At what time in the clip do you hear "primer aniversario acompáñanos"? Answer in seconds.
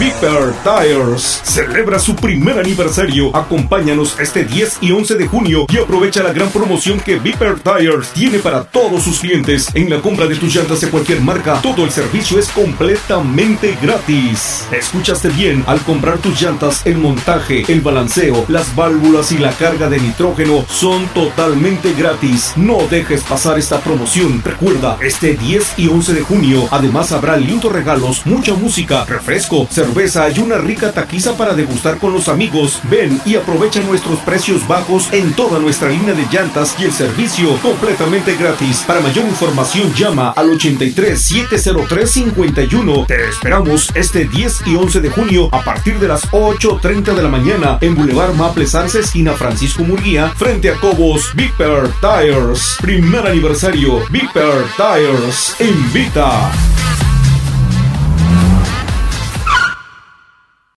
2.16-4.18